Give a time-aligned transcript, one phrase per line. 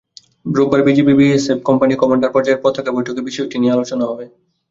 [0.45, 4.25] রোববার BGB BSF company commander পর্যায়ের পতাকা বৈঠকে বিষয়টি নিয়ে আলোচনা হবে।